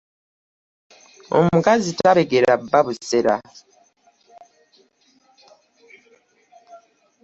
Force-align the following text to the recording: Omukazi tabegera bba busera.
Omukazi 1.37 1.89
tabegera 1.99 2.51
bba 2.63 2.79
busera. 2.85 3.35